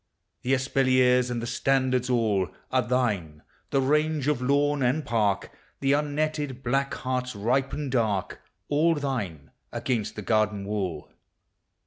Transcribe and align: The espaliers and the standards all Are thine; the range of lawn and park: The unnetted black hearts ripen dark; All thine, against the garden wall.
The 0.41 0.55
espaliers 0.55 1.29
and 1.29 1.43
the 1.43 1.45
standards 1.45 2.09
all 2.09 2.49
Are 2.71 2.81
thine; 2.81 3.43
the 3.69 3.79
range 3.81 4.27
of 4.27 4.41
lawn 4.41 4.81
and 4.81 5.05
park: 5.05 5.51
The 5.79 5.91
unnetted 5.91 6.63
black 6.63 6.95
hearts 6.95 7.35
ripen 7.35 7.91
dark; 7.91 8.41
All 8.67 8.95
thine, 8.95 9.51
against 9.71 10.15
the 10.15 10.23
garden 10.23 10.65
wall. 10.65 11.11